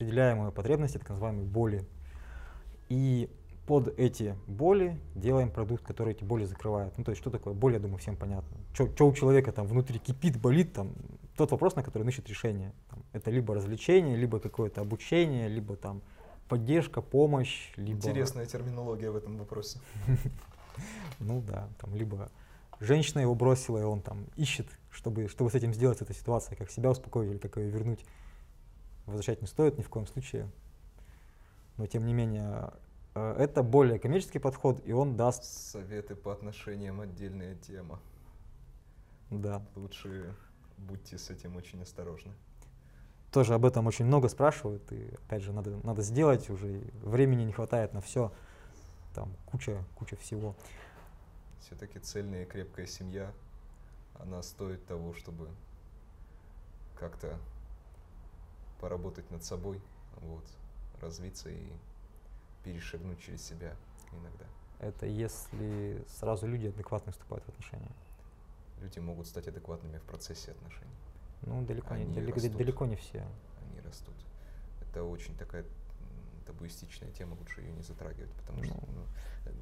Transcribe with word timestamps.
определяемые 0.00 0.52
потребности, 0.52 0.96
так 0.98 1.08
называемые 1.08 1.44
боли. 1.44 1.84
И 2.88 3.28
под 3.66 3.98
эти 3.98 4.36
боли 4.46 4.96
делаем 5.16 5.50
продукт, 5.50 5.84
который 5.84 6.12
эти 6.12 6.22
боли 6.22 6.44
закрывает. 6.44 6.96
Ну, 6.96 7.02
то 7.02 7.10
есть, 7.10 7.20
что 7.20 7.30
такое 7.30 7.52
боль, 7.52 7.72
я 7.72 7.80
думаю, 7.80 7.98
всем 7.98 8.14
понятно. 8.14 8.58
Что 8.74 9.08
у 9.08 9.12
человека 9.12 9.50
там 9.50 9.66
внутри 9.66 9.98
кипит, 9.98 10.40
болит, 10.40 10.72
там, 10.72 10.92
тот 11.36 11.50
вопрос, 11.50 11.74
на 11.74 11.82
который 11.82 12.04
он 12.04 12.10
ищет 12.10 12.28
решение. 12.28 12.72
Там, 12.88 13.02
это 13.12 13.32
либо 13.32 13.56
развлечение, 13.56 14.16
либо 14.16 14.38
какое-то 14.38 14.82
обучение, 14.82 15.48
либо 15.48 15.74
там 15.74 16.00
поддержка, 16.48 17.02
помощь, 17.02 17.72
либо... 17.74 17.98
Интересная 17.98 18.46
терминология 18.46 19.10
в 19.10 19.16
этом 19.16 19.36
вопросе. 19.36 19.80
Ну 21.18 21.42
да, 21.42 21.68
там, 21.80 21.92
либо 21.96 22.30
женщина 22.78 23.18
его 23.18 23.34
бросила, 23.34 23.78
и 23.78 23.82
он 23.82 24.00
там 24.00 24.26
ищет, 24.36 24.68
чтобы, 24.92 25.26
чтобы 25.26 25.50
с 25.50 25.56
этим 25.56 25.74
сделать 25.74 26.00
эта 26.00 26.14
ситуация, 26.14 26.54
как 26.54 26.70
себя 26.70 26.90
успокоить 26.90 27.32
или 27.32 27.38
как 27.38 27.56
ее 27.56 27.68
вернуть. 27.68 28.04
Возвращать 29.08 29.40
не 29.40 29.46
стоит 29.46 29.78
ни 29.78 29.82
в 29.82 29.88
коем 29.88 30.06
случае. 30.06 30.50
Но 31.78 31.86
тем 31.86 32.04
не 32.04 32.12
менее, 32.12 32.74
э, 33.14 33.36
это 33.38 33.62
более 33.62 33.98
коммерческий 33.98 34.38
подход, 34.38 34.82
и 34.84 34.92
он 34.92 35.16
даст... 35.16 35.44
Советы 35.44 36.14
по 36.14 36.30
отношениям 36.30 37.00
отдельная 37.00 37.54
тема. 37.54 38.00
Да. 39.30 39.64
Лучше 39.76 40.36
будьте 40.76 41.16
с 41.16 41.30
этим 41.30 41.56
очень 41.56 41.80
осторожны. 41.80 42.34
Тоже 43.32 43.54
об 43.54 43.64
этом 43.64 43.86
очень 43.86 44.04
много 44.04 44.28
спрашивают, 44.28 44.92
и 44.92 45.14
опять 45.24 45.42
же, 45.42 45.54
надо, 45.54 45.78
надо 45.84 46.02
сделать 46.02 46.50
уже, 46.50 46.82
времени 47.02 47.44
не 47.44 47.52
хватает 47.52 47.94
на 47.94 48.02
все, 48.02 48.30
там 49.14 49.32
куча, 49.46 49.82
куча 49.96 50.16
всего. 50.16 50.54
Все-таки 51.60 51.98
цельная 51.98 52.42
и 52.42 52.46
крепкая 52.46 52.84
семья, 52.84 53.32
она 54.18 54.42
стоит 54.42 54.84
того, 54.86 55.14
чтобы 55.14 55.48
как-то 56.98 57.38
поработать 58.80 59.30
над 59.30 59.44
собой, 59.44 59.80
вот, 60.20 60.44
развиться 61.00 61.48
и 61.50 61.70
перешагнуть 62.64 63.20
через 63.20 63.42
себя 63.44 63.74
иногда. 64.12 64.44
Это 64.80 65.06
если 65.06 66.04
сразу 66.08 66.46
люди 66.46 66.66
адекватно 66.66 67.12
вступают 67.12 67.44
в 67.44 67.48
отношения. 67.48 67.90
Люди 68.80 68.98
могут 69.00 69.26
стать 69.26 69.48
адекватными 69.48 69.98
в 69.98 70.02
процессе 70.02 70.52
отношений. 70.52 70.94
Ну, 71.42 71.64
далеко, 71.64 71.94
Они 71.94 72.04
не, 72.04 72.14
далеко, 72.14 72.36
растут. 72.36 72.56
далеко 72.56 72.86
не 72.86 72.96
все. 72.96 73.26
Они 73.70 73.80
растут. 73.80 74.14
Это 74.82 75.02
очень 75.04 75.36
такая 75.36 75.64
табуистичная 76.46 77.10
тема, 77.12 77.34
лучше 77.38 77.60
ее 77.60 77.72
не 77.72 77.82
затрагивать, 77.82 78.32
потому 78.34 78.62
что 78.64 78.74
Ну, 78.74 78.82
ну, 78.94 79.02
э, 79.46 79.52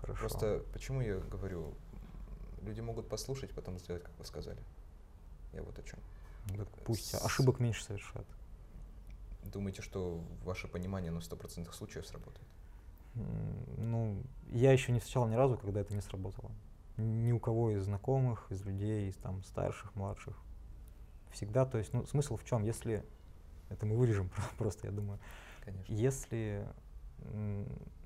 Хорошо. 0.00 0.20
просто 0.20 0.62
почему 0.72 1.00
я 1.00 1.18
говорю, 1.18 1.74
люди 2.62 2.80
могут 2.80 3.08
послушать, 3.08 3.50
потом 3.52 3.78
сделать, 3.78 4.02
как 4.04 4.12
вы 4.18 4.24
сказали. 4.24 4.58
Я 5.52 5.62
вот 5.62 5.78
о 5.78 5.82
чем. 5.82 5.98
Так 6.56 6.68
пусть 6.84 7.06
с- 7.10 7.24
ошибок 7.24 7.58
меньше 7.60 7.82
совершат. 7.84 8.24
Думаете, 9.52 9.82
что 9.82 10.22
ваше 10.44 10.68
понимание 10.68 11.10
на 11.10 11.18
100% 11.18 11.72
случаев 11.72 12.06
сработает? 12.06 12.46
Ну, 13.14 14.22
я 14.50 14.72
еще 14.72 14.92
не 14.92 15.00
встречал 15.00 15.26
ни 15.26 15.34
разу, 15.34 15.56
когда 15.56 15.80
это 15.80 15.94
не 15.94 16.00
сработало. 16.00 16.50
Ни 16.96 17.32
у 17.32 17.40
кого 17.40 17.70
из 17.70 17.84
знакомых, 17.84 18.50
из 18.50 18.62
людей, 18.64 19.08
из 19.08 19.16
там 19.16 19.42
старших, 19.44 19.94
младших. 19.94 20.36
Всегда, 21.32 21.66
то 21.66 21.78
есть, 21.78 21.92
ну, 21.92 22.06
смысл 22.06 22.36
в 22.36 22.44
чем, 22.44 22.62
если, 22.62 23.04
это 23.68 23.86
мы 23.86 23.96
вырежем 23.96 24.30
просто, 24.58 24.86
я 24.86 24.92
думаю, 24.92 25.18
Конечно. 25.64 25.92
если 25.92 26.66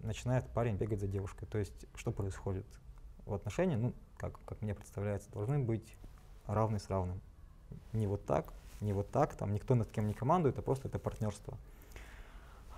начинает 0.03 0.49
парень 0.49 0.77
бегать 0.77 1.01
за 1.01 1.07
девушкой, 1.07 1.47
то 1.47 1.59
есть, 1.59 1.87
что 1.95 2.13
происходит 2.13 2.67
в 3.27 3.35
отношениях, 3.35 3.79
ну, 3.79 3.95
как, 4.17 4.43
как 4.45 4.61
мне 4.63 4.75
представляется, 4.75 5.31
должны 5.31 5.59
быть 5.59 5.97
равны 6.47 6.79
с 6.79 6.89
равным. 6.89 7.21
Не 7.93 8.07
вот 8.07 8.25
так, 8.27 8.53
не 8.83 8.93
вот 8.93 9.11
так, 9.11 9.35
там 9.35 9.53
никто 9.53 9.75
над 9.75 9.91
кем 9.91 10.07
не 10.07 10.15
командует, 10.15 10.59
а 10.59 10.63
просто 10.63 10.89
это 10.89 10.99
партнерство. 10.99 11.57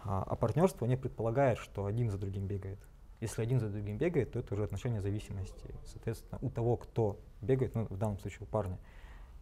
А, 0.04 0.22
а 0.26 0.36
партнерство 0.36 0.86
не 0.86 0.96
предполагает, 0.96 1.58
что 1.58 1.86
один 1.86 2.10
за 2.10 2.18
другим 2.18 2.46
бегает. 2.46 2.78
Если 3.20 3.42
один 3.42 3.58
за 3.58 3.68
другим 3.68 3.96
бегает, 3.96 4.32
то 4.32 4.38
это 4.38 4.54
уже 4.54 4.64
отношение 4.64 5.00
зависимости. 5.00 5.74
Соответственно, 5.86 6.38
у 6.42 6.50
того, 6.50 6.76
кто 6.76 7.18
бегает, 7.40 7.74
ну, 7.74 7.86
в 7.88 7.96
данном 7.96 8.18
случае 8.18 8.40
у 8.42 8.46
парня, 8.46 8.78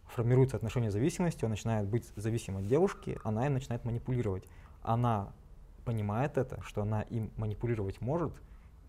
формируется 0.07 0.57
отношение 0.57 0.91
зависимости, 0.91 1.45
он 1.45 1.51
начинает 1.51 1.89
быть 1.89 2.13
зависим 2.17 2.59
от 2.59 2.67
девушки, 2.67 3.19
она 3.25 3.47
им 3.47 3.55
начинает 3.55 3.85
манипулировать. 3.85 4.45
Она 4.83 5.33
понимает 5.85 6.39
это, 6.39 6.63
что 6.63 6.83
она 6.83 7.03
им 7.03 7.33
манипулировать 7.37 8.01
может, 8.01 8.33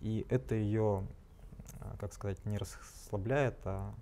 и 0.01 0.25
это 0.29 0.53
ее, 0.53 1.07
а, 1.79 1.95
как 1.97 2.13
сказать, 2.13 2.45
не 2.45 2.57
расслабляет, 2.57 3.55
а 3.65 3.93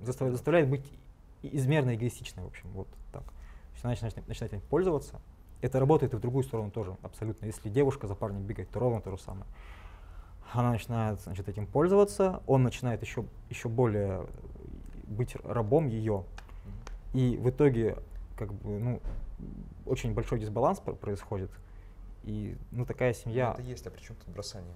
заставляет, 0.00 0.36
заставляет 0.36 0.70
быть 0.70 0.84
измерно 1.42 1.94
эгоистичной, 1.94 2.42
в 2.42 2.46
общем, 2.46 2.70
вот 2.72 2.88
так. 3.12 3.24
Есть 3.72 3.84
она 3.84 3.92
начинает, 3.92 4.64
пользоваться. 4.64 5.20
Это 5.60 5.78
работает 5.78 6.12
и 6.14 6.16
в 6.16 6.20
другую 6.20 6.44
сторону 6.44 6.70
тоже, 6.70 6.96
абсолютно. 7.02 7.46
Если 7.46 7.68
девушка 7.68 8.06
за 8.06 8.14
парнем 8.14 8.42
бегает, 8.42 8.68
то 8.70 8.80
ровно 8.80 9.00
то 9.00 9.10
же 9.10 9.18
самое. 9.18 9.46
Она 10.52 10.70
начинает, 10.72 11.20
значит, 11.20 11.48
этим 11.48 11.66
пользоваться, 11.66 12.42
он 12.46 12.62
начинает 12.62 13.00
еще, 13.02 13.24
еще 13.48 13.68
более 13.68 14.26
быть 15.06 15.36
рабом 15.44 15.86
ее. 15.86 16.24
И 17.14 17.36
в 17.36 17.48
итоге, 17.50 17.98
как 18.36 18.52
бы, 18.52 18.78
ну, 18.78 19.00
очень 19.86 20.14
большой 20.14 20.40
дисбаланс 20.40 20.80
пр- 20.80 20.96
происходит. 20.96 21.50
И, 22.24 22.56
ну, 22.70 22.84
такая 22.84 23.12
Ну, 23.12 23.18
семья, 23.18 23.52
Это 23.52 23.62
есть, 23.62 23.86
а 23.86 23.90
при 23.90 24.00
чем 24.00 24.16
тут 24.16 24.28
бросание? 24.34 24.74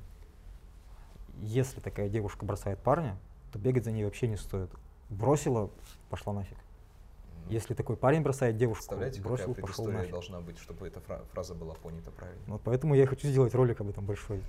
если 1.43 1.81
такая 1.81 2.09
девушка 2.09 2.47
бросает 2.47 2.78
парня, 2.78 3.16
то 3.53 3.59
бегать 3.59 3.84
за 3.84 3.93
ней 3.93 4.05
вообще 4.05 4.26
не 4.26 4.37
стоит. 4.37 4.71
Бросила, 5.09 5.71
пошла 6.11 6.33
нафиг. 6.33 6.56
Если 7.49 7.75
такой 7.75 7.97
парень 7.97 8.22
бросает 8.22 8.56
девушку, 8.56 8.83
Представляете, 8.87 9.21
бросил, 9.21 9.49
какая 9.55 9.62
пошел 9.67 9.84
нафиг. 9.87 10.11
должна 10.11 10.41
быть, 10.41 10.59
чтобы 10.59 10.89
эта 10.89 11.00
фра- 11.00 11.22
фраза 11.33 11.55
была 11.55 11.75
понята 11.75 12.11
правильно? 12.11 12.43
Вот 12.49 12.61
поэтому 12.65 12.94
я 12.97 13.05
и 13.05 13.06
хочу 13.06 13.28
сделать 13.28 13.55
ролик 13.55 13.81
об 13.81 13.89
этом 13.89 14.05
большой. 14.05 14.43